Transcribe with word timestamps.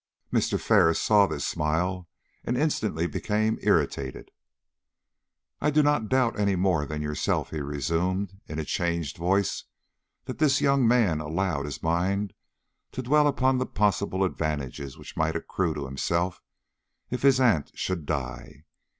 Mr. 0.33 0.59
Ferris 0.59 0.99
saw 0.99 1.27
this 1.27 1.45
smile 1.45 2.09
and 2.43 2.57
instantly 2.57 3.05
became 3.05 3.59
irritated. 3.61 4.31
"I 5.59 5.69
do 5.69 5.83
not 5.83 6.09
doubt 6.09 6.39
any 6.39 6.55
more 6.55 6.87
than 6.87 7.03
yourself," 7.03 7.51
he 7.51 7.61
resumed, 7.61 8.41
in 8.47 8.57
a 8.57 8.65
changed 8.65 9.17
voice, 9.17 9.65
"that 10.25 10.39
this 10.39 10.59
young 10.59 10.87
man 10.87 11.19
allowed 11.21 11.65
his 11.65 11.83
mind 11.83 12.33
to 12.93 13.03
dwell 13.03 13.27
upon 13.27 13.59
the 13.59 13.67
possible 13.67 14.23
advantages 14.23 14.97
which 14.97 15.15
might 15.15 15.35
accrue 15.35 15.75
to 15.75 15.85
himself 15.85 16.41
if 17.11 17.21
his 17.21 17.39
aunt 17.39 17.69
should 17.75 18.07
die. 18.07 18.65